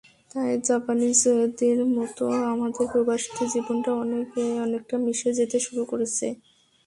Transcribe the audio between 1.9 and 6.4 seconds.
মতো আমাদের প্রবাসীদের জীবনটাও অনেকটা মিশে যেতে শুরু করেছে।